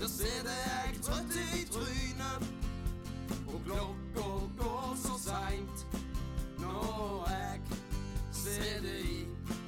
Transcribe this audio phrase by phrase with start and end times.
[0.00, 2.44] Der sitter jeg trøtt i trynet,
[3.48, 4.26] og klokka
[4.60, 5.84] går så seint.
[6.60, 7.60] Når jeg
[8.32, 9.16] sitter i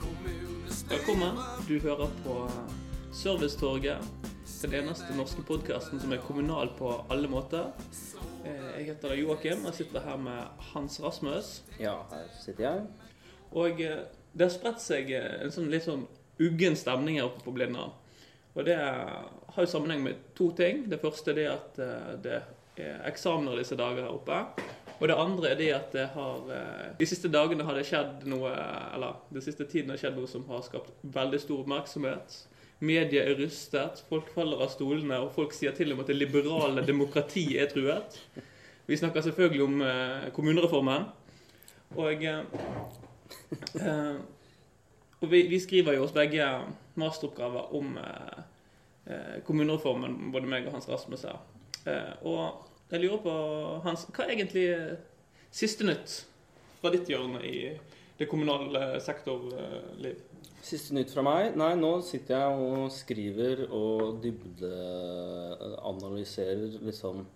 [0.02, 1.40] kommunestyret Velkommen.
[1.68, 2.36] Du hører på
[3.12, 4.06] Servicetorget.
[4.62, 7.70] Den eneste norske podkasten som er kommunal på alle måter.
[8.44, 10.42] Eh, Jeg heter Joakim og sitter her med
[10.72, 11.62] Hans Rasmus.
[11.80, 12.86] Ja, her sitter jeg.
[13.50, 16.04] Og eh, det har spredt seg eh, en sånn litt sånn
[16.40, 17.96] uggen stemning her oppe på Blindern.
[18.54, 20.84] Og det har jo sammenheng med to ting.
[20.90, 22.38] Det første er at eh, det
[22.80, 24.40] er eksamener disse dager her oppe.
[25.00, 28.26] Og det andre er det at det har eh, De siste dagene har det skjedd
[28.28, 28.50] noe
[28.94, 32.40] Eller den siste tiden har skjedd noe som har skapt veldig stor oppmerksomhet.
[32.80, 36.16] Media er rystet, folk faller av stolene, og folk sier til og med at det
[36.16, 38.16] liberale demokratiet er truet.
[38.88, 41.08] Vi snakker selvfølgelig om eh, kommunereformen.
[42.00, 42.22] Og
[45.20, 46.46] og vi, vi skriver jo oss begge
[47.00, 48.38] masteroppgaver om eh,
[49.06, 51.38] eh, kommunereformen, både meg og Hans Rasmus her.
[51.88, 52.40] Eh, og
[52.90, 53.34] jeg lurer på,
[53.86, 54.66] Hans, hva er egentlig
[55.54, 56.08] siste nytt
[56.80, 57.58] fra ditt hjørne i
[58.18, 60.16] det kommunale sektorliv?
[60.60, 61.56] Siste nytt fra meg?
[61.56, 67.26] Nei, nå sitter jeg og skriver og dybdeanalyserer liksom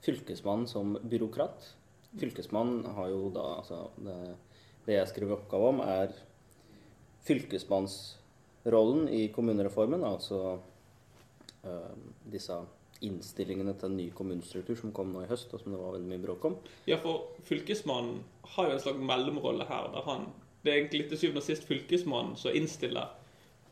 [0.00, 1.76] Fylkesmannen som byråkrat.
[2.18, 4.36] Fylkesmannen har jo da altså det,
[4.86, 6.08] det jeg skriver oppgave om, er
[8.64, 10.04] fylkesmannsrollen i kommunereformen.
[10.04, 10.58] Altså
[11.64, 11.96] uh,
[12.32, 12.56] disse
[13.00, 16.08] innstillingene til en ny kommunestruktur som kom nå i høst, og som det var veldig
[16.08, 16.56] mye bråk om.
[16.86, 20.28] Ja, for fylkesmannen har jo en slags mellomrolle her, der han
[20.62, 23.08] Det er egentlig til syvende og sist fylkesmannen som innstiller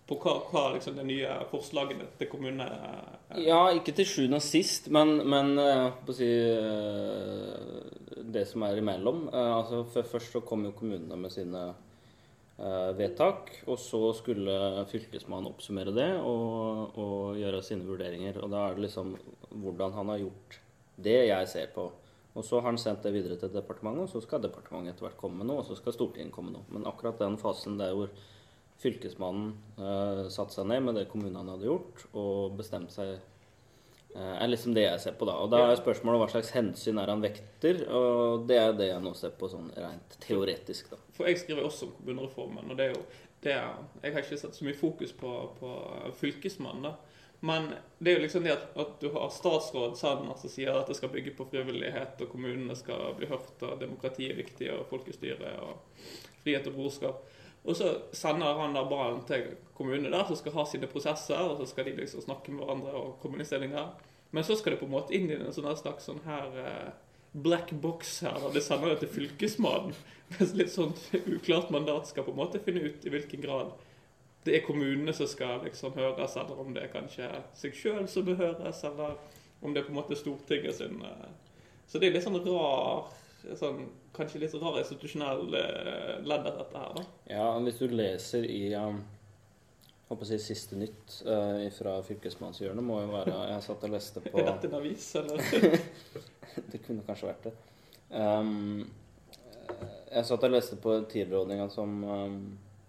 [0.09, 3.43] på hva, hva liksom de nye forslagene til kommunene er.
[3.45, 8.65] Ja, ikke til sjuende og sist, men, men eh, på å si eh, det som
[8.65, 9.27] er imellom.
[9.29, 11.77] Eh, altså, Først så kom jo kommunene med sine eh,
[12.99, 18.41] vedtak, og så skulle fylkesmannen oppsummere det og, og gjøre sine vurderinger.
[18.43, 19.13] Og da er det liksom
[19.63, 20.59] hvordan han har gjort
[20.99, 21.87] det jeg ser på.
[22.39, 25.19] Og så har han sendt det videre til departementet, og så skal departementet etter hvert
[25.19, 26.75] komme med noe, og så skal Stortinget komme med noe.
[26.75, 28.13] Men akkurat den fasen der hvor
[28.79, 33.25] fylkesmannen eh, satte seg ned med det kommunene hadde gjort, og bestemte seg eh,
[34.17, 35.37] er liksom det jeg ser på da.
[35.43, 39.05] Og da er spørsmålet hva slags hensyn er han vekter, og det er det jeg
[39.05, 41.01] nå ser på sånn rent teoretisk, da.
[41.17, 43.05] For jeg skriver også om kommunereformen, og det er jo
[43.45, 45.31] det er, Jeg har ikke satt så mye fokus på,
[45.61, 45.75] på
[46.19, 47.19] fylkesmannen, da.
[47.41, 47.69] Men
[48.03, 50.97] det er jo liksom det at, at du har statsråd Sanner som sier at det
[50.99, 55.53] skal bygge på frivillighet, og kommunene skal bli hørt, og demokrati er viktig, og folkestyre
[55.63, 56.01] og
[56.43, 57.23] frihet og brorskap.
[57.69, 61.59] Og så sender han da ballen til kommunene der, som skal ha sine prosesser, og
[61.61, 63.83] så skal de liksom snakke med hverandre og i.
[64.31, 66.89] Men så skal det på en måte inn i en sånn slags sånn her eh,
[67.33, 69.93] black box her, og det sender det til fylkesmannen.
[70.33, 70.97] Mens litt sånn
[71.27, 73.77] uklart mandat skal på en måte finne ut i hvilken grad
[74.47, 78.25] det er kommunene som skal liksom høres, eller om det er kanskje seg sjøl som
[78.25, 79.17] behøres, eller
[79.61, 81.29] om det er på en måte Stortinget sin eh.
[81.89, 83.09] Så det er litt sånn rar
[83.59, 87.05] sånn, Kanskje litt rar institusjonell eh, ledd av dette her, da.
[87.31, 89.01] Ja, hvis du leser i um,
[90.09, 94.23] håper å si Siste nytt uh, fra fylkesmannshjørnet, må jo være Jeg satt og leste
[94.27, 95.43] på Er dette en avis, eller?
[96.73, 97.53] Det kunne kanskje vært det.
[98.11, 98.89] Um,
[100.09, 102.39] jeg satt og leste på tilrådninga som um,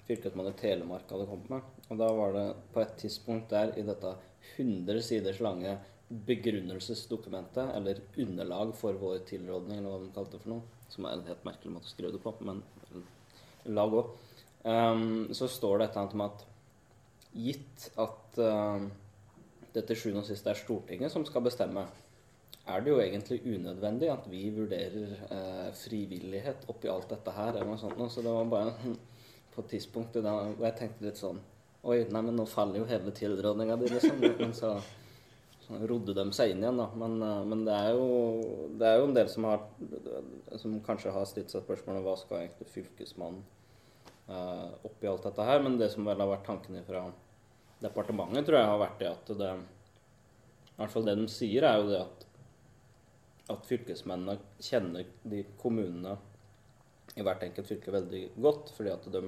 [0.08, 1.68] fylkesmannen i Telemark hadde kommet med.
[1.92, 4.16] Og da var det på et tidspunkt der i dette
[4.56, 5.76] 100 siders lange
[6.10, 11.18] begrunnelsesdokumentet, eller underlag for vår tilrådning, eller hva de kalte det for noe, som er
[11.18, 12.64] en helt merkelig måte å skrive det på, men
[13.70, 14.14] lag òg,
[14.64, 16.46] um, så står det et eller annet om at
[17.38, 18.88] gitt at uh,
[19.76, 21.86] det til sjuende og sist er Stortinget som skal bestemme,
[22.70, 27.70] er det jo egentlig unødvendig at vi vurderer uh, frivillighet oppi alt dette her, eller
[27.70, 27.98] noe sånt.
[27.98, 28.10] noe.
[28.14, 28.74] Så det var bare
[29.54, 31.42] på et tidspunkt da jeg tenkte litt sånn
[31.80, 34.18] Oi, nei, men nå faller jo hele tilrådninga di, liksom.
[34.20, 34.74] Men så
[35.70, 36.88] rodde de seg inn igjen, da.
[36.98, 38.06] Men, eh, men det, er jo,
[38.80, 39.66] det er jo en del som har
[40.58, 43.44] Som kanskje har stilt seg spørsmålet hva skal egentlig Fylkesmannen
[44.28, 45.62] eh, oppi alt dette her?
[45.66, 47.06] Men det som vel har vært tankene fra
[47.84, 51.80] departementet, tror jeg har vært det at det I hvert fall det de sier, er
[51.80, 52.26] jo det at
[53.50, 56.16] at fylkesmennene kjenner de kommunene
[57.18, 59.22] i hvert enkelt fylke veldig godt, fordi at de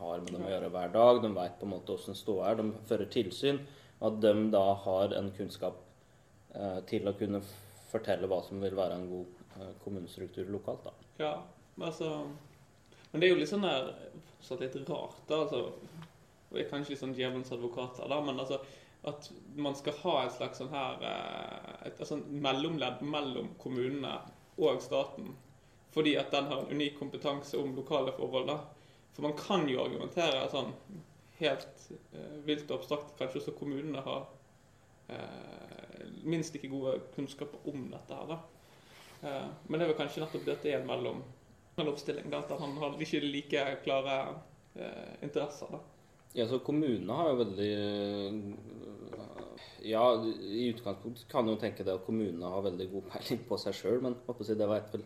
[0.00, 1.20] har med dem å gjøre hver dag.
[1.22, 2.58] De vet på en måte hvordan ståa er.
[2.58, 3.60] De fører tilsyn.
[4.00, 5.78] At de da har en kunnskap
[6.54, 7.42] eh, til å kunne
[7.90, 10.84] fortelle hva som vil være en god eh, kommunestruktur lokalt.
[10.84, 10.92] da.
[11.18, 11.34] Ja,
[11.80, 12.26] altså
[13.12, 13.92] Men det er jo litt sånn der
[14.34, 15.44] fortsatt litt rart, da.
[15.44, 15.60] altså
[16.50, 18.60] og Jeg er kanskje sånn djevelens advokat her, da, men altså
[19.10, 19.26] at
[19.56, 24.14] man skal ha et slags sånn her eh, et, et sånn mellomledd mellom kommunene
[24.56, 25.34] og staten.
[25.94, 28.48] Fordi at den har en unik kompetanse om lokale forhold.
[28.48, 28.58] da.
[29.14, 30.72] For man kan jo argumentere sånn
[31.40, 34.26] helt eh, vilt og abstrakt kanskje også kommunene har
[35.08, 38.28] eh, minst like gode kunnskaper om dette her.
[38.34, 38.38] da.
[39.24, 41.24] Eh, men det er vel kanskje nettopp dette er en mellom,
[41.78, 44.20] mellomoppstilling, at han har ikke like klare
[44.76, 45.72] eh, interesser.
[45.72, 45.82] da.
[46.34, 48.38] Ja, så kommunene har jo veldig øh,
[49.86, 50.02] Ja,
[50.34, 54.00] i utgangspunktet kan jo tenke det at kommunene har veldig god peiling på seg sjøl,
[54.02, 55.04] men håper å si, det vet vel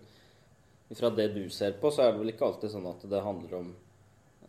[0.97, 3.59] Fra det du ser på, så er det vel ikke alltid sånn at det handler
[3.59, 3.75] om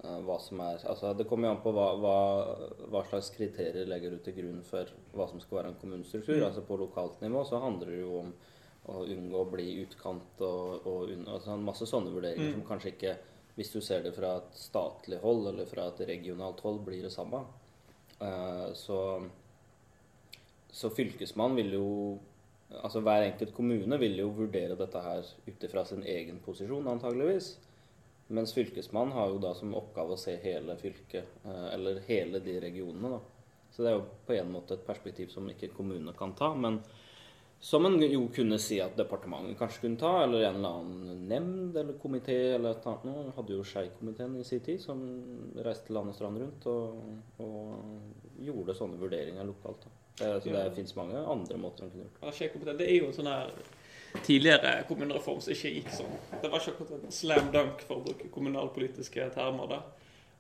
[0.01, 2.18] hva som er Altså, det kommer jo an på hva, hva,
[2.92, 6.38] hva slags kriterier legger du til grunn for hva som skal være en kommunestruktur.
[6.40, 6.46] Mm.
[6.48, 8.30] Altså på lokalt nivå så handler det jo om
[8.90, 12.54] å unngå å bli utkant og, og unn- altså masse sånne vurderinger Mm.
[12.56, 13.18] som kanskje ikke
[13.60, 17.12] hvis du ser det fra et statlig hold eller fra et regionalt hold, blir det
[17.12, 17.44] samme.
[18.22, 18.98] Uh, Så,
[20.72, 21.88] så fylkesmannen vil jo
[22.69, 27.56] Altså hver enkelt kommune vil jo vurdere dette her ut ifra sin egen posisjon, antageligvis.
[28.30, 32.60] Mens fylkesmannen har jo da som oppgave å se hele fylket, eh, eller hele de
[32.62, 33.20] regionene, da.
[33.74, 36.54] Så det er jo på en måte et perspektiv som ikke kommunene kan ta.
[36.54, 36.81] Men
[37.60, 41.76] som en jo kunne si at departementet kanskje kunne ta, eller en eller annen nemnd
[41.78, 43.34] eller komité eller et annet noe.
[43.36, 45.02] Hadde jo Skei-komiteen i sin tid, som
[45.58, 47.02] reiste land og strand rundt og,
[47.44, 49.84] og gjorde sånne vurderinger lokalt.
[49.86, 49.96] Da.
[50.40, 50.70] Så det Ja.
[50.76, 52.26] fins mange andre måter en kunne gjort det.
[52.28, 53.52] Ja, Skeikompetent, Det er jo en sånn her
[54.26, 56.16] tidligere kommunereform som ikke gikk sånn.
[56.42, 59.76] Det var ikke akkurat en slam dunk, for å bruke kommunalpolitiske termer.
[59.76, 59.82] da.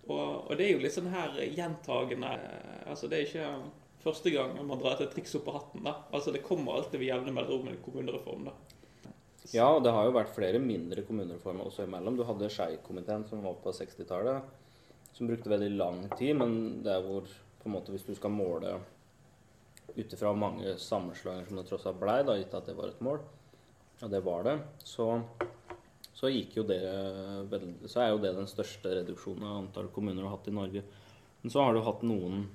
[0.09, 3.49] Og, og det er jo litt sånn her gjentagende eh, Altså, det er ikke
[4.01, 5.83] første gang man drar et triks opp av hatten.
[5.85, 5.95] da.
[6.11, 8.49] Altså, Det kommer alltid ved jevne mellomrom en kommunereform.
[8.49, 8.55] da.
[9.53, 12.17] Ja, og det har jo vært flere mindre kommunereformer også imellom.
[12.17, 14.49] Du hadde Skei-komiteen som var på 60-tallet,
[15.15, 17.25] som brukte veldig lang tid, men det er hvor
[17.59, 18.77] på en måte hvis du skal måle
[19.95, 23.23] ut ifra mange sammenslåinger som det tross alt blei, gitt at det var et mål,
[24.01, 25.09] og det var det, så,
[26.13, 26.79] så det
[27.87, 30.83] Så er jo det den største reduksjonen av antall kommuner du har hatt i Norge.
[31.41, 32.47] Men så har du hatt noen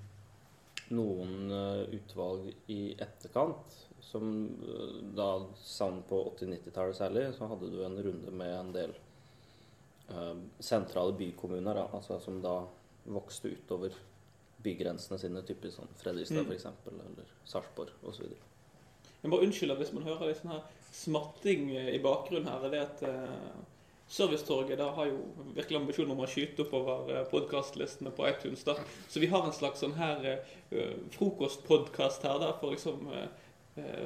[0.93, 4.31] noen eh, utvalg i etterkant, som
[4.61, 5.29] eh, da
[5.61, 8.94] sånn på 80-90-tallet særlig, så hadde du en runde med en del
[10.12, 12.58] eh, sentrale bykommuner, da, altså som da
[13.05, 13.96] vokste utover
[14.64, 16.52] bygrensene sine, typisk sånn Fredrikstad Mm.
[16.56, 18.29] eksempel, eller Sarpsborg osv.
[19.25, 20.64] Jeg bare unnskyld hvis man hører litt sånn her
[20.94, 22.67] smatting i bakgrunnen her.
[22.67, 23.62] er det at uh,
[24.14, 25.23] Servicetorget da har jo
[25.56, 28.62] virkelig ambisjoner om å skyte oppover podkastlistene på iTunes.
[28.67, 28.76] da.
[29.08, 33.26] Så vi har en slags sånn her uh, frokostpodkast her da, for liksom eh,
[33.81, 34.05] eh,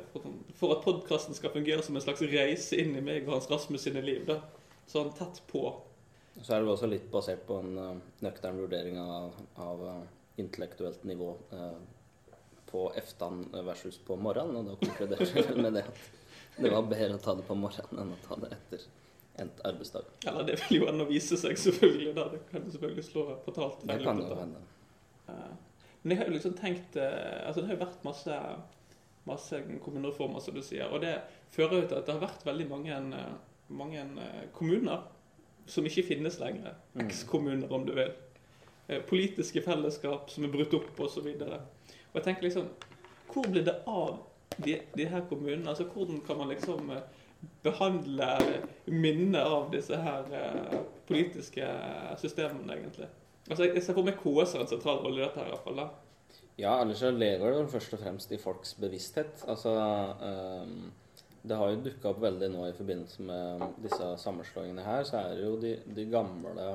[0.54, 3.84] for, at podkasten skal fungere som en slags reise inn i meg og Hans Rasmus
[3.88, 4.24] sine liv.
[4.28, 4.40] da.
[4.88, 5.66] Sånn tett på.
[6.42, 7.94] Så er det også litt basert på en eh,
[8.24, 10.04] nøktern vurdering av, av eh,
[10.42, 11.78] intellektuelt nivå eh,
[12.68, 16.00] på eftan versus på morgenen, og da konkluderer vi med det at
[16.58, 18.86] det var bedre å ta det på morgenen enn å ta det etter
[19.38, 20.02] endt arbeidsdag.
[20.26, 22.14] Eller det vil jo ennå vise seg, selvfølgelig.
[22.16, 22.26] da.
[22.32, 24.62] Det kan selvfølgelig slå fatalt Det kan jo hende.
[26.02, 28.38] Men jeg har jo liksom tenkt eh, Altså, det har jo vært masse,
[29.28, 30.88] masse kommunereformer, som du sier.
[30.90, 31.18] Og det
[31.54, 35.06] fører jo til at det har vært veldig mange, eh, mange eh, kommuner
[35.68, 36.78] som ikke finnes lenger.
[36.94, 37.04] Mm.
[37.04, 38.14] Eks-kommuner, om du vil.
[39.04, 41.26] Politiske fellesskap som er brutt opp, osv.
[41.28, 42.70] Og, så og jeg tenker liksom
[43.28, 44.22] Hvor blir det av
[44.56, 45.68] de, de her kommunene?
[45.68, 47.04] Altså, Hvordan kan man liksom eh,
[47.62, 48.28] behandle
[48.86, 50.78] minnet av disse her eh,
[51.08, 51.68] politiske
[52.20, 53.08] systemene, egentlig?
[53.48, 55.66] Altså, Jeg ser for meg KS har en sentral rolle i dette, her, i hvert
[55.66, 55.82] fall.
[55.82, 55.88] da.
[56.58, 59.44] Ja, ellers så lever det først og fremst i folks bevissthet.
[59.46, 59.72] Altså
[60.26, 60.90] ehm,
[61.46, 65.36] Det har jo dukka opp veldig nå i forbindelse med disse sammenslåingene her, så er
[65.38, 66.72] det jo de, de gamle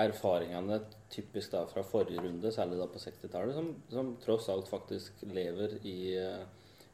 [0.00, 0.80] erfaringene
[1.10, 5.78] typisk da fra forrige runde, særlig da på 60-tallet, som, som tross alt faktisk lever
[5.86, 6.42] i eh,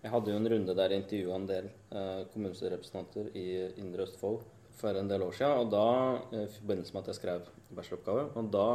[0.07, 3.47] Jeg hadde jo en runde der jeg intervjua en del eh, kommunestyrerepresentanter i
[3.83, 4.45] Indre Østfold
[4.79, 5.87] for en del år siden, og da,
[6.31, 8.69] eh, i forbindelse med at jeg skrev bacheloroppgave, og da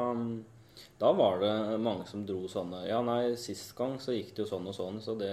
[0.99, 4.49] da var det mange som dro sånne Ja, nei, sist gang så gikk det jo
[4.49, 5.31] sånn og sånn, så det,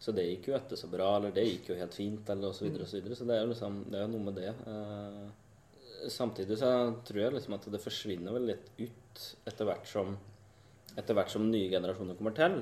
[0.00, 2.62] så det gikk jo etter så bra, eller det gikk jo helt fint, eller osv.
[2.62, 3.18] Så, videre, og så, videre.
[3.18, 4.54] så det er jo liksom Det er noe med det.
[4.72, 6.72] Eh, samtidig så
[7.04, 10.16] tror jeg liksom at det forsvinner vel litt ut etter hvert som
[10.96, 12.60] etter hvert som nye generasjoner kommer til.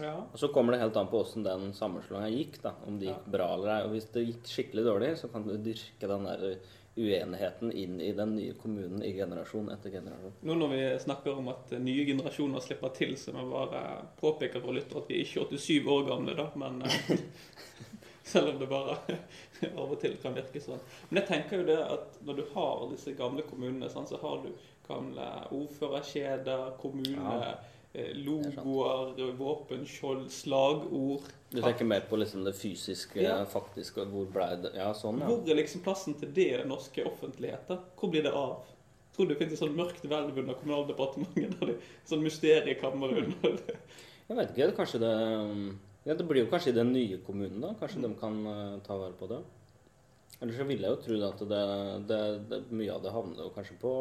[0.00, 0.14] Ja.
[0.32, 2.74] Og så kommer det helt an på åssen den sammenslåinga gikk, da.
[2.86, 3.82] Om det gikk bra eller ei.
[3.86, 6.56] Og hvis det gikk skikkelig dårlig, så kan du dyrke den der
[6.96, 10.36] uenigheten inn i den nye kommunen i generasjon etter generasjon.
[10.46, 13.82] Nå når vi snakker om at nye generasjoner slipper til, så må jeg bare
[14.20, 17.14] påpeke for lyttere at vi er ikke 87 år gamle, da, men eh,
[18.24, 18.94] Selv om det bare
[19.82, 20.80] av og til kan virke sånn.
[21.10, 24.38] Men jeg tenker jo det at når du har disse gamle kommunene, sånn, så har
[24.46, 24.48] du
[24.86, 27.54] gamle ordførerkjeder, kommune, Ja.
[27.94, 31.28] Eh, logoer, våpenskjold, slagord.
[31.50, 33.44] Du tenker mer på liksom det fysiske, Ja.
[33.46, 35.26] faktiske, hvor ble det Ja, sånn, ja.
[35.30, 37.78] Hvor er liksom plassen til det i den norske offentligheten?
[37.96, 38.64] Hvor blir det av?
[39.14, 41.58] Tror du det finnes et sånn mørkt hvelv under Kommunaldepartementet?
[41.60, 43.76] der det- Sånn mysteriekammer under det?
[44.28, 45.12] Jeg vet ikke, kanskje det
[46.06, 47.74] ja, Det blir jo kanskje i den nye kommunen, da.
[47.80, 49.38] Kanskje de kan eh, ta vare på det.
[50.42, 53.50] Ellers så ville jeg jo tro at det, det, det, mye av det havner jo
[53.54, 53.92] kanskje på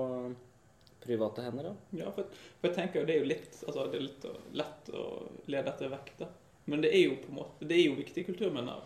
[1.03, 1.99] private hender, da.
[1.99, 4.27] Ja, for, for jeg tenker jo det er jo litt, altså det er litt
[4.63, 5.05] lett å
[5.45, 6.29] lede dette vekk, da.
[6.71, 8.83] Men det er jo på en måte, det er jo viktige kulturminner,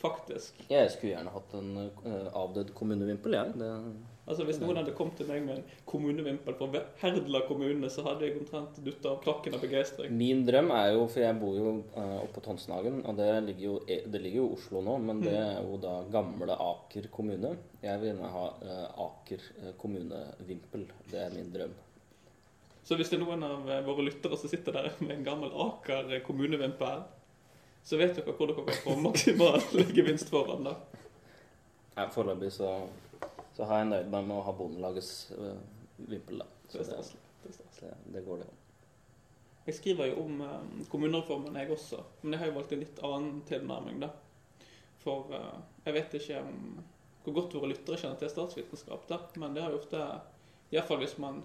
[0.00, 0.58] faktisk.
[0.68, 3.54] Jeg skulle gjerne hatt en uh, avdød kommunevimpel, jeg.
[3.60, 3.70] Det,
[4.24, 8.24] Altså Hvis noen hadde kommet til meg med en kommunevimpel fra Herdla kommune, så hadde
[8.24, 10.14] jeg omtrent dutta av klakken av begeistring.
[10.16, 13.66] Min drøm er jo, for jeg bor jo eh, oppe på Tonsenhagen, og det ligger
[13.66, 17.52] jo det ligger jo Oslo nå, men det er jo da gamle Aker kommune.
[17.84, 20.88] Jeg vil gjerne ha eh, Aker eh, kommunevimpel.
[21.12, 21.76] Det er min drøm.
[22.84, 26.16] Så hvis det er noen av våre lyttere som sitter der med en gammel Aker
[26.24, 27.04] kommunevimpel,
[27.84, 29.60] så vet dere hvor dere kan få maksimal
[29.98, 30.78] gevinst foran, da.
[32.16, 32.70] Foreløpig så,
[33.54, 35.54] så har jeg nøyd meg med å ha Bondelagets uh,
[35.96, 36.50] vimpel, da.
[36.66, 37.24] Det Så er det, staselig.
[37.44, 38.52] Det er det, det går, det.
[39.64, 42.02] Jeg skriver jo om eh, kommunereformen, jeg også.
[42.22, 44.10] Men jeg har jo valgt en litt annen tilnærming, da.
[45.00, 45.54] For eh,
[45.86, 46.58] jeg vet ikke om,
[47.24, 49.22] hvor godt våre lyttere kjenner til statsvitenskap, da.
[49.40, 50.02] Men det har jo ofte
[50.74, 51.40] Iallfall hvis man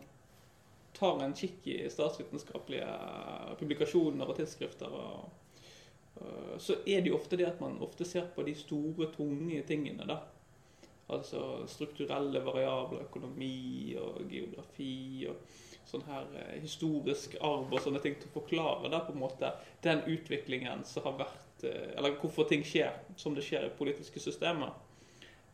[0.97, 2.89] tar en kikk i statsvitenskapelige
[3.59, 5.63] publikasjoner og tidsskrifter, og,
[6.19, 9.63] eh, så er det jo ofte det at man ofte ser på de store, tunge
[9.69, 10.19] tingene, da.
[11.09, 15.39] Altså strukturelle variabler, økonomi og geografi og
[15.89, 19.49] sånn her eh, historisk arv og sånne ting til å forklare da, på en måte
[19.85, 24.21] den utviklingen som har vært eh, Eller hvorfor ting skjer som det skjer i politiske
[24.21, 24.75] systemer.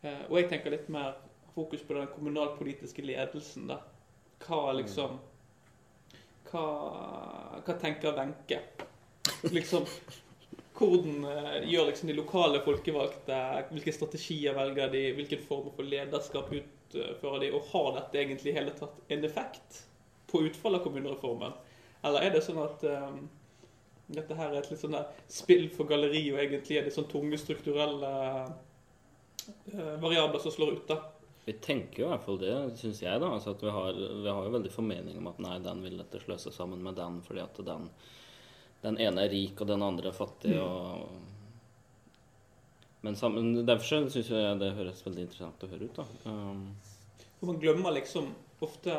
[0.02, 1.16] Eh, og jeg tenker litt mer
[1.54, 3.70] fokus på den kommunalpolitiske ledelsen.
[3.72, 3.80] da.
[4.44, 5.16] Hva liksom
[6.50, 6.66] Hva,
[7.64, 8.60] hva tenker Wenche?
[9.50, 9.88] Liksom
[10.76, 13.38] hvordan eh, gjør liksom de lokale folkevalgte
[13.70, 15.04] Hvilke strategier velger de?
[15.16, 17.50] Hvilken form for lederskap utfører de?
[17.56, 19.82] Og har dette egentlig i hele tatt en effekt
[20.30, 21.56] på utfallet av kommunereformen?
[22.06, 23.26] Eller er det sånn at um,
[24.06, 24.96] dette her er et litt sånn
[25.32, 28.10] spill for galleri, og egentlig er det sånn tunge strukturelle
[28.46, 31.00] uh, variabler som slår ut, da?
[31.46, 33.18] Vi tenker jo i hvert fall det, syns jeg.
[33.22, 35.98] da, altså at vi har, vi har jo veldig formening om at nei, den vil
[36.00, 37.86] dette sløse sammen med den fordi at den,
[38.82, 40.56] den ene er rik og den andre er fattig.
[40.60, 41.08] og...
[43.06, 46.00] Men sammen, derfor så syns jeg det høres veldig interessant å høre ut.
[46.00, 46.04] da.
[46.26, 46.62] Um,
[47.38, 48.32] For man glemmer liksom
[48.64, 48.94] ofte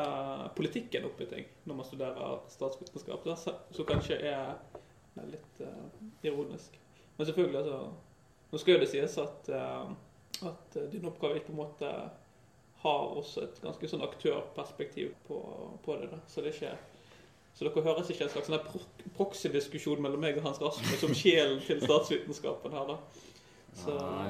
[0.56, 4.54] politikken oppi ting når man studerer statsvitenskap, så kanskje er
[5.28, 5.88] litt uh,
[6.22, 6.78] ironisk.
[7.16, 7.88] Men selvfølgelig, altså
[8.48, 9.90] Nå skal jo det sies at, uh,
[10.48, 11.90] at din oppgave på en måte
[12.80, 15.38] har også et ganske sånn aktørperspektiv på,
[15.84, 16.08] på det.
[16.12, 16.97] da, Så det er ikke
[17.58, 21.14] så dere høres ikke en slags sånn pro- proxy-diskusjon mellom meg og Hans Rasmus om
[21.18, 23.24] sjelen til statsvitenskapen her, da.
[23.74, 24.28] Så, Nei.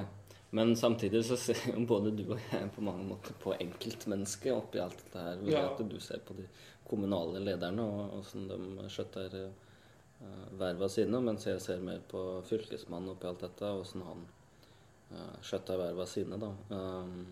[0.56, 4.80] Men samtidig så ser jo både du og jeg på mange måter på enkeltmennesket oppi
[4.80, 5.42] alt dette her.
[5.44, 5.66] Ja.
[5.74, 6.46] at du ser på de
[6.88, 13.12] kommunale lederne og åssen de skjøtter uh, verva sine, mens jeg ser mer på fylkesmannen
[13.12, 14.24] oppi alt dette, og åssen han
[15.12, 16.48] uh, skjøtter verva sine, da.
[16.72, 17.26] Um,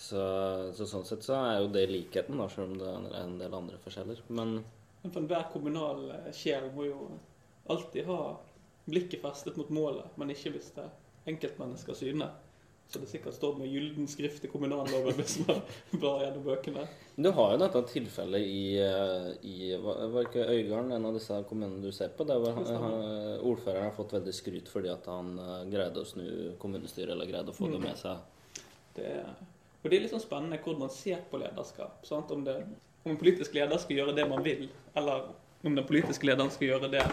[0.00, 0.20] så,
[0.76, 3.54] så sånn sett så er jo det likheten, da, selv om det er en del
[3.58, 4.22] andre forskjeller.
[4.32, 4.60] Men
[5.02, 7.08] Men for enhver kommunal eh, sjel må jo
[7.72, 8.20] alltid ha
[8.90, 10.94] blikket festet mot målet, men ikke hvis det er
[11.30, 12.30] enkeltmenneskers syne.
[12.90, 15.60] Så det sikkert står med gylden skrift i kommunalloven hvis man
[16.00, 16.86] blar gjennom bøkene.
[17.20, 21.38] Du har jo dette tilfellet i, eh, i Var var ikke Øygarden en av disse
[21.46, 22.26] kommunene du ser på?
[22.26, 22.98] Der han, Det han,
[23.46, 26.26] ordføreren har fått veldig skryt fordi at han eh, greide å snu
[26.58, 27.86] kommunestyret, eller greide å få det Mm.
[27.92, 28.64] med seg.
[28.96, 29.12] Det
[29.80, 32.04] og det er litt sånn spennende hvordan man ser på lederskap.
[32.12, 32.56] Om, det,
[33.04, 34.62] om en politisk leder skal gjøre det man vil,
[34.98, 35.16] eller
[35.64, 37.06] om den politiske lederen skal gjøre det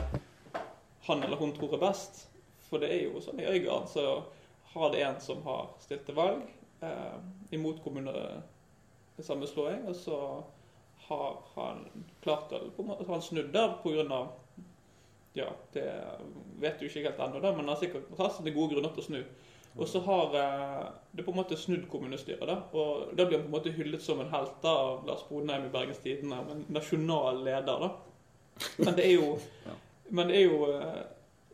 [1.08, 2.14] han eller hun tror er best.
[2.68, 4.04] For det er jo sånn i Øygarden så
[4.74, 6.42] har det en som har stilt til valg
[6.84, 7.18] eh,
[7.56, 10.18] imot kommunesammenslåing, og så
[11.08, 11.78] har han
[12.24, 12.60] klart å
[13.08, 13.70] han snudd der
[14.12, 14.28] av
[15.38, 15.86] ja, det
[16.60, 19.06] vet du ikke helt ennå, men han har sikkert hatt sine gode grunner til å
[19.06, 19.20] snu.
[19.78, 22.48] Og så har eh, det på en måte snudd kommunestyret.
[22.50, 25.26] da, og Da blir han på en måte hyllet som en helt da, av Lars
[25.30, 27.86] Brodheim i Bergens Tidende, en nasjonal leder.
[27.86, 27.92] da.
[28.78, 29.38] Men det er jo,
[30.10, 31.04] men det er jo eh,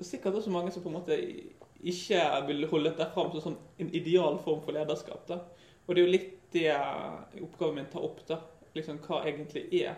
[0.02, 1.20] sikkert også mange som på en måte
[1.84, 5.28] ikke vil holde det fram som sånn en ideal form for lederskap.
[5.28, 5.42] da.
[5.86, 6.70] Og det er jo litt det
[7.42, 8.24] oppgaven min tar opp.
[8.28, 8.40] da,
[8.74, 9.98] liksom Hva egentlig er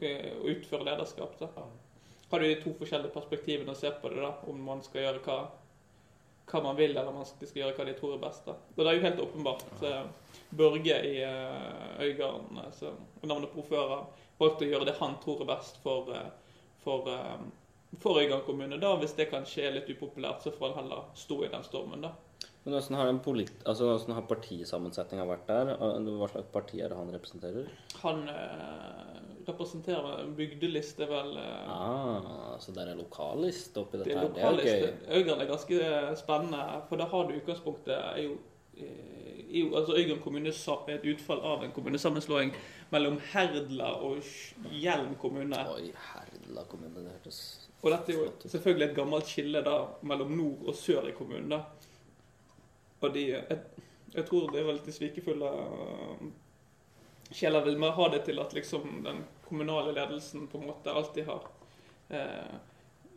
[0.00, 1.36] eh, å utføre lederskap.
[1.40, 1.68] da.
[2.30, 5.22] Har du de to forskjellige perspektivene å se på det, da, om man skal gjøre
[5.26, 5.38] hva
[6.46, 8.46] hva man vil, eller man skal gjøre hva de tror er best.
[8.46, 8.54] da.
[8.76, 9.82] Og det er jo helt åpenbart.
[9.82, 10.04] eh,
[10.56, 12.92] Børge i eh, Øygarden, eh,
[13.26, 14.06] navnet på ordføreren,
[14.38, 16.12] valgte å gjøre det han tror er best for,
[16.84, 17.08] for,
[17.98, 18.78] for Øygarden kommune.
[18.78, 22.04] da, Hvis det kanskje er litt upopulært, så får han heller stå i den stormen,
[22.04, 22.12] da.
[22.66, 25.68] Men hvordan har, den polit altså, har partisammensetninga vært der?
[25.78, 27.68] Hva slags parti er det han representerer?
[28.00, 34.10] Han eh, representerer en bygdeliste, vel eh, Ah, så det er lokalliste oppi dette.
[34.10, 34.90] Det er lokalliste.
[35.12, 35.78] Øygarden er ganske
[36.18, 38.34] spennende, for da har du utgangspunktet er jo,
[38.74, 42.50] eh, er jo altså Øygarden kommune er et utfall av en kommunesammenslåing
[42.90, 44.26] mellom Herdla og
[44.74, 45.66] Hjelm kommune.
[45.78, 47.44] Oi, Herdla kommune, det hørtes
[47.84, 51.52] Og dette er jo selvfølgelig et gammelt skille da mellom nord og sør i kommunen.
[51.54, 51.85] da.
[53.00, 53.58] Og de, jeg,
[54.14, 56.32] jeg tror det er veldig svikefulle kjeller
[57.30, 61.26] sjeler vil mer ha det til at liksom den kommunale ledelsen på en måte alltid
[61.26, 61.46] har
[62.08, 62.56] eh,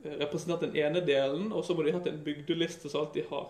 [0.03, 3.49] representert den ene delen, og så må de ha hatt en bygdeliste som alltid har,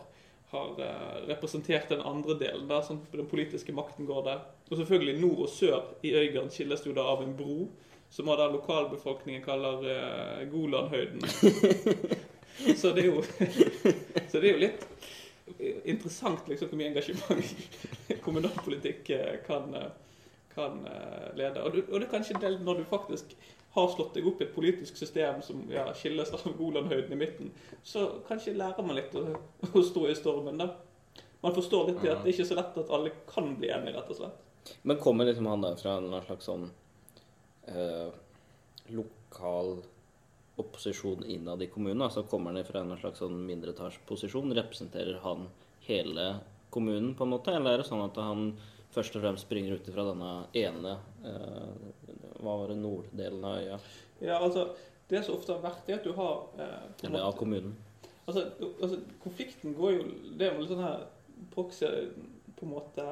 [0.53, 2.67] har eh, representert den andre delen.
[2.67, 4.41] der, sånn Den politiske makten går der.
[4.69, 7.69] Og selvfølgelig nord og sør i Øygarden skilles jo da av en bro,
[8.09, 11.23] som da lokalbefolkningen kaller eh, Golanhøyden.
[12.79, 13.23] så, det er jo,
[14.31, 14.87] så det er jo litt
[15.59, 17.53] interessant liksom, hvor mye engasjement
[18.25, 19.87] kommunalpolitikk eh, kan, eh,
[20.53, 21.63] kan eh, lede.
[21.63, 23.35] Og, du, og det er kanskje det når du faktisk
[23.75, 27.51] har slått deg opp i et politisk system som ja, skilles av Golandhøyden i midten,
[27.85, 29.27] så kanskje lærer man litt å,
[29.69, 30.57] å stå i stormen.
[30.61, 30.71] da.
[31.43, 34.09] Man forstår litt at det ikke er så lett at alle kan bli enige, rett
[34.11, 34.73] og slett.
[34.81, 36.65] Men kommer liksom han der fra en slags sånn
[37.69, 38.09] eh,
[38.91, 39.77] lokal
[40.59, 42.01] opposisjon innad i kommunen?
[42.05, 44.53] Altså kommer han fra en slags sånn mindretallsposisjon?
[44.57, 45.47] Representerer han
[45.87, 46.33] hele
[46.69, 47.55] kommunen, på en måte?
[47.55, 48.51] Eller er det sånn at han
[48.93, 51.73] først og fremst springer ut fra denne ene eh,
[52.39, 53.79] Hva var det, norddelen av øya?
[54.19, 54.69] Ja, altså,
[55.09, 57.75] Det som ofte har vært, er at du har eh, Eller av kommunen?
[58.25, 60.03] Altså, altså, konflikten går jo
[60.37, 61.07] Det er jo litt sånn her
[61.53, 61.89] proxy
[62.59, 63.05] på en måte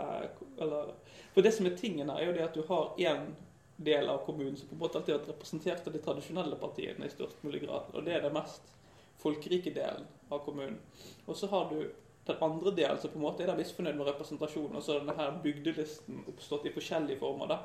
[0.59, 0.93] Eller
[1.33, 3.29] For det som er tingen her, er jo det at du har én
[3.77, 7.05] del av kommunen som på en måte alltid har vært representert av de tradisjonelle partiene
[7.05, 7.91] i størst mulig grad.
[7.93, 8.73] Og det er den mest
[9.21, 10.79] folkerike delen av kommunen.
[11.25, 11.81] Og så har du
[12.27, 14.75] den andre delen som på en måte er der misfornøyd med representasjonen.
[14.77, 17.47] Og så har denne bygdelisten oppstått i forskjellige former.
[17.53, 17.59] da.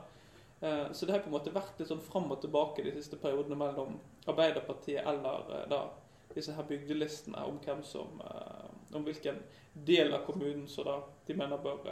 [0.61, 3.17] Eh, Så det har på en måte vært litt sånn fram og tilbake de siste
[3.17, 5.89] periodene mellom Arbeiderpartiet eller eh, da
[6.35, 9.43] disse her bygdelistene om hvem som eh, om hvilken
[9.75, 11.83] del av kommunen som da de mener bør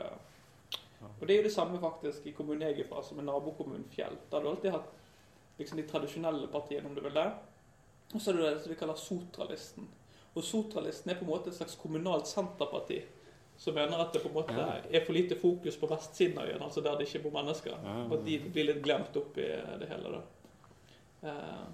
[1.03, 3.87] Og det er jo det samme faktisk i kommunen jeg er fra, som er nabokommunen
[3.93, 4.17] Fjell.
[4.31, 4.91] Da har du alltid hatt
[5.59, 7.29] liksom de tradisjonelle partiene, om du vil det.
[8.15, 9.89] Og så er det det som vi kaller Sotralisten.
[10.35, 13.01] Og Sotralisten er på en måte et slags kommunalt senterparti.
[13.61, 14.81] Som mener at det på en måte Ja.
[14.91, 17.71] er for lite fokus på vestsiden av øyen, altså der det ikke bor mennesker.
[17.85, 17.97] Ja.
[18.07, 19.43] Og at de blir litt glemt oppi
[19.79, 20.13] det hele.
[20.13, 20.21] da.
[21.23, 21.67] Eh,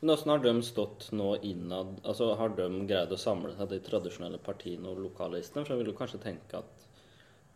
[0.00, 3.80] Men Hvordan har de stått nå innad Altså Har de greid å samle seg, de
[3.80, 5.66] tradisjonelle partiene og lokallistene?
[5.66, 6.86] For jeg vil jo kanskje tenke at,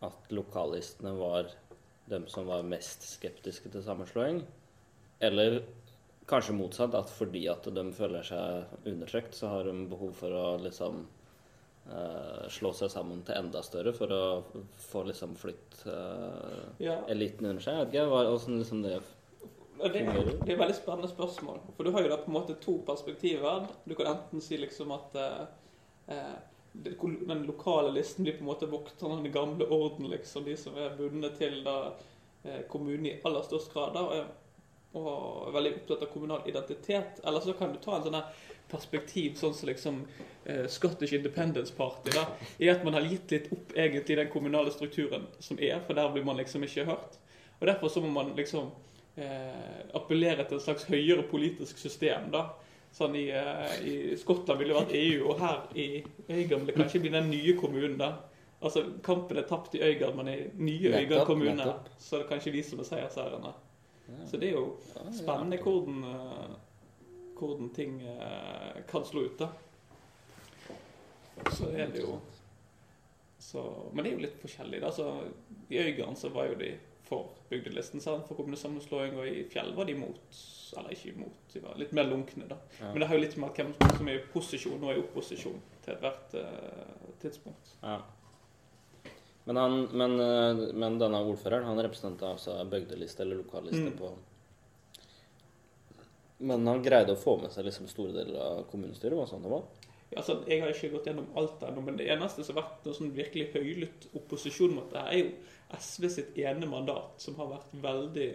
[0.05, 1.51] at lokalistene var
[2.09, 4.43] dem som var mest skeptiske til sammenslåing.
[5.21, 5.61] Eller
[6.29, 10.47] kanskje motsatt, at fordi at de føler seg undertrykt, så har de behov for å
[10.63, 11.03] liksom
[11.91, 14.25] eh, slå seg sammen til enda større for å
[14.89, 16.99] få liksom flytt eh, ja.
[17.11, 17.81] eliten under seg.
[17.81, 18.99] Jeg vet ikke hva- liksom det
[19.79, 21.61] Det, det er et veldig spennende spørsmål.
[21.77, 23.69] For du har jo da på en måte to perspektiver.
[23.87, 25.45] Du kan enten si liksom at eh,
[26.15, 26.39] eh,
[26.83, 30.45] den lokale listen blir på en måte vokterne av den gamle orden, liksom.
[30.45, 31.79] De som er bundet til da
[32.45, 33.97] eh, kommunen i aller størst grad.
[33.97, 34.25] da,
[34.97, 37.21] og, er veldig opptatt av kommunal identitet.
[37.25, 38.21] Eller så kan du ta en sånn
[38.69, 40.03] perspektiv sånn som liksom
[40.45, 42.13] eh, Scottish Independence Party.
[42.15, 42.27] da,
[42.59, 46.13] I at man har gitt litt opp egentlig den kommunale strukturen som er, for der
[46.13, 47.19] blir man liksom ikke hørt.
[47.59, 48.71] Og derfor så må man liksom
[49.17, 52.31] eh, appellere til et slags høyere politisk system.
[52.33, 52.49] da.
[52.99, 56.75] Sånn i, eh, I Skottland ville det vært EU, og her i Øygarden vil det
[56.81, 57.99] kanskje bli den nye kommunen.
[58.01, 58.09] da.
[58.59, 61.67] Altså, Kampen er tapt i Øygarden, men i nye Øygarden kommune
[61.99, 63.53] så er det kanskje vi som er seiersherrene.
[64.27, 64.77] Så det er jo
[65.13, 66.57] spennende hvordan, eh,
[67.39, 69.49] hvordan ting eh, kan slå ut, da.
[71.55, 72.19] Så er det jo
[73.39, 74.81] så, Men det er jo litt forskjellig.
[74.81, 74.91] da.
[74.91, 75.07] Så
[75.71, 76.73] I Øygarden så var jo de
[77.09, 78.27] for bygdelisten, sant?
[78.29, 80.43] for kommunesammenslåing, og i Fjell var de imot.
[80.77, 82.59] Eller ikke imot, de var litt mer lunkne, da.
[82.79, 82.93] Ja.
[82.93, 85.95] Men det har jo litt med hvem som er i posisjon og i opposisjon til
[85.95, 87.75] ethvert uh, tidspunkt.
[87.81, 88.03] Ja.
[89.49, 93.95] Men, han, men, eh, men denne ordføreren han representerte altså bygdeliste eller lokalliste Mm.
[93.97, 94.11] på
[96.39, 99.17] Men han greide å få med seg liksom store deler av kommunestyret?
[99.17, 99.65] Var sånn det var?
[100.11, 102.85] Ja, altså, jeg har ikke gått gjennom alt ennå, men det eneste som har vært
[102.87, 105.33] noe sånn virkelig høylytt opposisjon mot det, er jo
[105.77, 108.29] SV sitt ene mandat, som har vært veldig,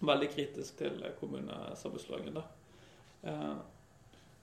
[0.00, 2.40] veldig kritisk til kommunesammenslåingen.
[3.22, 3.58] Eh,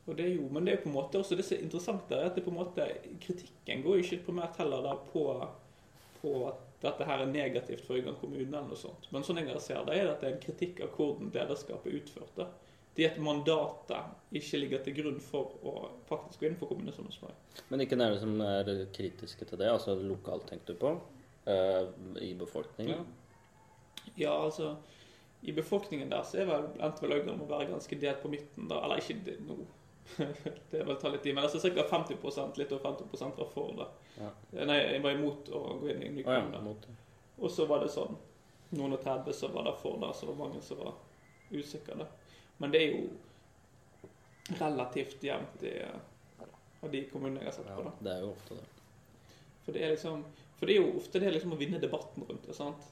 [0.05, 2.05] og det er jo, men det er på en måte også det som er interessant,
[2.09, 2.85] der, er at det på en måte,
[3.23, 5.23] kritikken går jo ikke primært heller da på,
[6.21, 9.09] på at dette her er negativt for Øygarden kommune, eller noe sånt.
[9.11, 11.99] Men sånn jeg ser det, er at det er en kritikk av hvordan lederskapet er
[12.01, 12.37] utført.
[12.37, 12.47] da.
[12.95, 15.73] det at mandatet ikke ligger til grunn for å
[16.07, 17.35] faktisk gå inn for kommunesammenslåing.
[17.69, 19.71] Men hvilke er det som er kritiske til det?
[19.71, 20.93] Altså lokalt, tenkte du på?
[21.45, 21.87] Eh,
[22.21, 23.05] I befolkningen?
[24.15, 24.75] Ja, altså
[25.41, 28.69] I befolkningen der så er vel endte vel Øygarden å være ganske delt på midten.
[28.69, 29.57] da, Eller ikke det, nå.
[30.71, 31.85] det å ta litt tid, men altså ca.
[31.89, 33.87] 50% litt over 50 var for det.
[34.19, 34.29] Ja.
[34.65, 36.75] Nei, jeg var imot å gå inn i en ny ja, kommune.
[36.81, 36.97] det.
[37.37, 38.17] Og så var det sånn
[38.75, 40.93] noen og 30 som var der for det, så var det mange som var
[41.51, 42.07] usikre.
[42.57, 46.45] Men det er jo relativt jevnt i eh,
[46.81, 47.81] av de kommunene jeg har sett på.
[47.81, 47.93] Ja, da.
[48.05, 48.65] det er jo ofte det.
[49.65, 50.25] For det er liksom
[50.59, 52.55] For det er jo ofte det liksom å vinne debatten rundt det.
[52.55, 52.91] sant?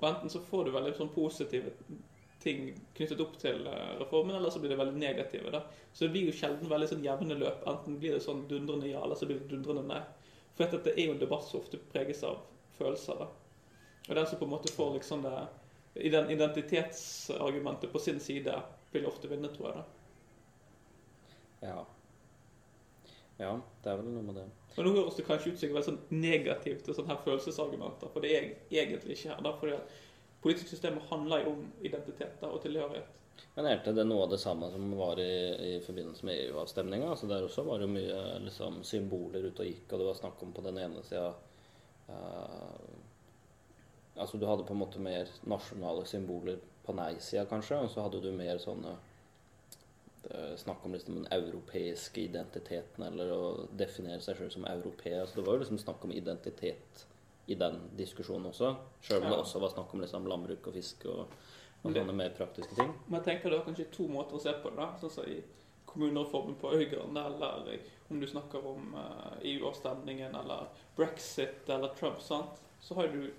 [0.00, 1.72] Og enten så får du veldig sånn positive
[2.40, 5.50] ting knyttet opp til eh, reformen, eller så blir det veldig negative.
[5.52, 5.60] da.
[5.92, 7.66] Så det blir jo sjelden veldig sånn jevne løp.
[7.68, 10.00] Enten blir det sånn dundrende ja, eller så blir det dundrende nei.
[10.56, 12.40] For at dette er jo en debatt som ofte preges av
[12.78, 13.20] følelser.
[13.20, 13.28] da.
[14.08, 15.36] Og den som på en måte får liksom det
[16.00, 18.54] i den identitetsargumentet på sin side,
[18.92, 19.76] vil ofte vinne, tror jeg.
[19.76, 19.84] da.
[21.60, 21.80] Ja.
[23.38, 24.46] ja, det er vel noe med det.
[24.76, 28.30] Og nå høres det kanskje ut som sånn negativt til sånne her følelsesargumenter, for det
[28.36, 29.42] er egentlig ikke her.
[29.44, 29.98] da, fordi at
[30.40, 33.16] Politisk systemet handler jo om identitet og tilhørighet.
[33.56, 35.32] Men er det noe av det samme som var i,
[35.68, 37.10] i forbindelse med EU-avstemninga?
[37.12, 40.42] Altså der også var det mye liksom, symboler ute og gikk, og det var snakk
[40.44, 41.34] om på den ene sida
[44.20, 48.20] Altså du hadde på en måte mer nasjonale symboler på nei-sida, kanskje, og så hadde
[48.24, 48.96] du mer sånne
[50.60, 55.22] Snakk om liksom den europeiske identiteten, eller å definere seg sjøl som europeer.
[55.22, 57.06] Altså, det var jo liksom snakk om identitet
[57.50, 58.74] i den diskusjonen også.
[59.02, 61.32] Sjøl om det også var snakk om liksom landbruk og fiske og,
[61.80, 62.92] og sånne mer praktiske ting.
[63.08, 64.88] Men jeg tenker det er kanskje to måter å se på det.
[65.00, 65.40] sånn som i
[65.90, 67.80] kommunereformen på Øygarden, eller
[68.10, 72.62] om du snakker om eh, EU-avstemningen, eller brexit, eller Trump, sant?
[72.80, 73.32] så har du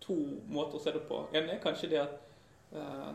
[0.00, 0.16] to
[0.48, 1.20] måter å se det på.
[1.36, 2.16] En er kanskje det at
[2.72, 3.12] eh,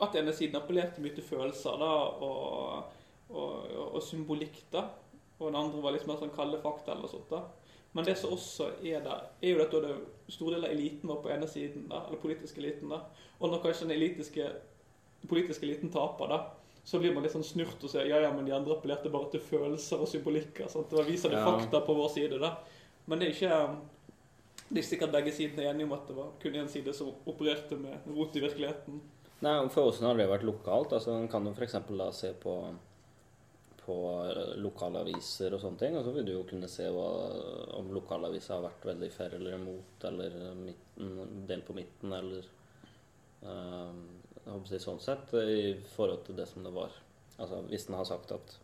[0.00, 2.84] at ene siden appellerte mye til følelser da, og,
[3.30, 4.60] og, og symbolikk.
[4.72, 4.84] da,
[5.38, 7.28] Og den andre var litt mer sånn kalde fakta eller sånt.
[7.30, 7.42] da.
[7.96, 9.74] Men det som også er der, er jo at
[10.30, 12.88] store deler av eliten var på ene siden, da, eller politisk eliten.
[12.92, 13.00] da,
[13.40, 14.48] Og når kanskje den elitiske,
[15.28, 16.40] politiske eliten taper, da,
[16.84, 19.30] så blir man litt sånn snurt og sier ja, ja, men de andre appellerte bare
[19.34, 20.68] til følelser og symbolikker.
[20.72, 20.90] sant?
[20.90, 21.44] Det viser det Ja.
[21.44, 22.54] fakta på vår side, da.
[23.06, 23.76] Men det er ikke
[24.70, 27.08] Det er sikkert begge sidene er enige om at det var kun én side som
[27.26, 29.00] opererte med rot i virkeligheten.
[29.44, 30.92] Nei, For Åsen har det vært lokalt.
[30.96, 31.76] altså En kan jo f.eks.
[32.18, 32.54] se på,
[33.84, 33.96] på
[34.58, 35.98] lokalaviser og sånne ting.
[35.98, 37.08] Og så vil du jo kunne se hva,
[37.78, 42.48] om lokalaviser har vært veldig for eller imot, eller midten, del på midten, eller
[43.46, 46.96] øh, si sånn sett, i forhold til det som det var.
[47.38, 48.58] Altså Hvis den har sagt at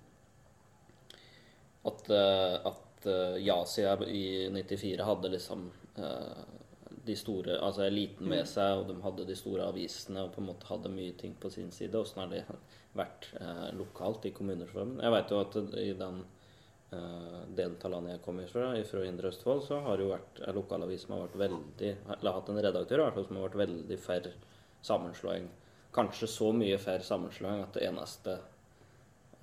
[1.84, 6.44] at, eh, at eh, ja-sida i 94 hadde liksom eh,
[7.06, 8.46] de store, altså eliten med Mm.
[8.46, 11.50] seg, og de hadde de store avisene og på en måte hadde mye ting på
[11.50, 11.94] sin side.
[11.94, 12.44] Åssen har det
[12.94, 15.00] vært eh, lokalt i kommunereformen?
[15.02, 16.24] Jeg vet jo at i den
[16.92, 20.40] eh, delen av landet jeg kommer fra, fra Indre Østfold, så har det jo vært
[20.46, 23.62] en lokalavis som har vært veldig Eller hatt en redaktør hvert fall som har vært
[23.66, 24.32] veldig for
[24.82, 25.48] sammenslåing.
[25.94, 28.38] Kanskje så mye for sammenslåing at det eneste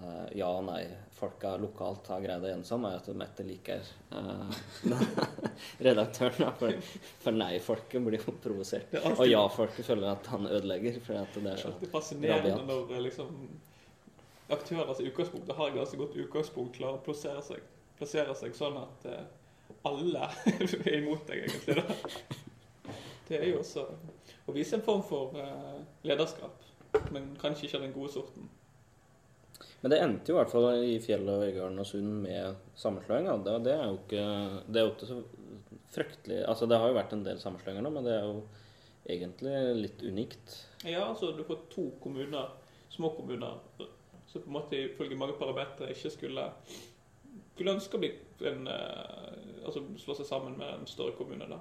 [0.01, 3.81] eh, ja og nei-folka lokalt har greid å enes om, er at Mette liker
[4.17, 4.61] eh,
[5.87, 6.39] redaktøren.
[6.45, 8.89] da, For, for nei-folket blir jo provosert.
[8.91, 11.01] Det er Og ja-folket føler at han ødelegger.
[11.05, 11.75] For at det det er så...
[11.79, 12.65] Det er fascinerende rabiat.
[12.67, 13.35] når eh, liksom,
[14.51, 18.57] aktører som i utgangspunktet har et ganske godt utgangspunkt, klarer å plassere seg, plassere seg
[18.57, 19.23] sånn at eh,
[19.87, 20.29] alle
[20.85, 21.81] er imot deg, egentlig.
[21.81, 22.95] da.
[23.31, 23.85] Det er jo også
[24.49, 26.65] å vise en form for eh, lederskap,
[27.15, 28.49] men kanskje ikke av den gode sorten.
[29.81, 33.29] Men det endte jo i hvert fall i Fjell og Øygarden og Sund med sammenslåing.
[33.45, 33.57] da.
[33.65, 34.25] Det, er jo ikke
[34.67, 35.21] Det er jo ikke så
[35.91, 38.43] fryktelig Altså det har jo vært en del sammenslåinger nå, men det er jo
[39.09, 40.53] egentlig litt unikt.
[40.85, 42.53] Ja, altså du får to kommuner,
[42.93, 43.57] små kommuner,
[44.29, 46.45] som på en måte ifølge mange parametere ikke skulle
[47.61, 48.11] skulle ønske å bli
[48.49, 51.47] en, eh, altså slå seg sammen med en større kommune.
[51.49, 51.59] da.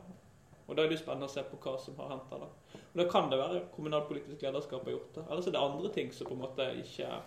[0.66, 2.36] Og Da er det jo spennende å se på hva som har hendt da.
[2.36, 5.24] Og Da kan det være kommunalpolitisk lederskap har gjort det.
[5.30, 7.22] Ellers er det andre ting som på en måte ikke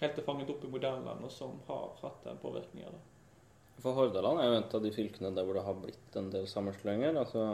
[0.00, 3.04] helt er fanget opp i moderne land, og som har hatt en påvirkning av det.
[3.82, 6.48] For Hordaland er jo et av de fylkene der hvor det har blitt en del
[6.50, 7.18] sammenslåinger.
[7.20, 7.44] Altså,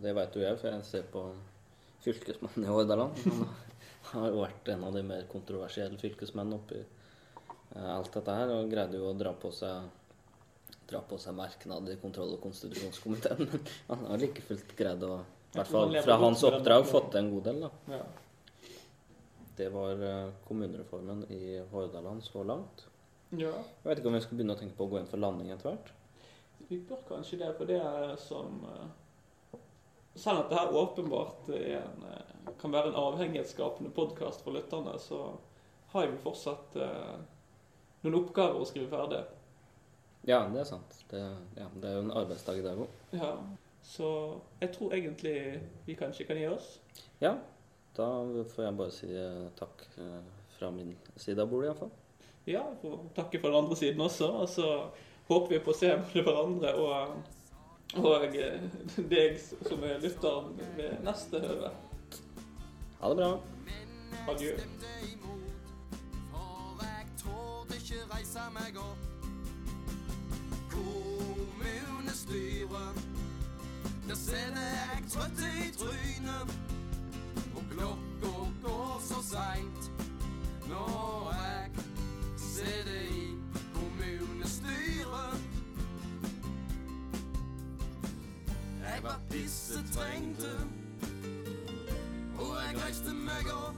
[0.00, 1.24] det vet jo jeg, for jeg ser på
[2.04, 3.20] fylkesmannen i Hordaland.
[4.10, 8.54] Han har jo vært en av de mer kontroversielle fylkesmennene oppi eh, alt dette her,
[8.54, 9.90] og greide jo å dra på seg
[10.90, 13.44] dra på seg merknad i kontroll- og konstitusjonskomiteen.
[13.44, 15.20] Men han har like fullt greid å,
[15.52, 17.60] i hvert fall fra hans oppdrag, fått til en god del.
[17.66, 17.70] da.
[17.92, 18.02] Ja.
[19.60, 22.86] Det var eh, kommunereformen i Hordaland så langt.
[23.30, 23.52] ja.
[23.82, 25.50] Jeg vet ikke om vi skal begynne å tenke på å gå inn for landing
[25.52, 25.90] etter hvert.
[26.70, 29.58] Vi bør kanskje det, for det er som eh,
[30.14, 35.20] Selv om dette her åpenbart en eh, kan være en avhengighetsskapende podkast for lytterne, så
[35.92, 36.74] har vi fortsatt
[38.00, 39.20] noen oppgaver å skrive ferdig.
[40.28, 40.98] Ja, det er sant.
[41.12, 41.20] Det,
[41.60, 42.98] ja, det er jo en arbeidsdag i dag òg.
[43.12, 43.34] Ja,
[43.84, 44.10] så
[44.60, 45.36] jeg tror egentlig
[45.86, 46.78] vi kanskje kan gi oss.
[47.20, 47.36] Ja,
[47.96, 48.08] da
[48.54, 50.20] får jeg bare si eh, takk eh,
[50.58, 51.92] fra min side av bordet, iallfall.
[52.48, 54.30] Ja, og takke for den andre siden også.
[54.42, 54.68] Og så
[55.28, 57.14] håper vi på å se hverandre og,
[58.00, 58.66] og eh,
[59.10, 61.72] deg som er lytteren ved neste høve.
[63.00, 63.32] Ha det bra.
[64.28, 64.54] Adjø.
[68.20, 68.98] reise meg opp.
[70.70, 72.94] Kommunestyret,
[74.08, 75.49] der sender jeg trøtt
[93.38, 93.69] reiste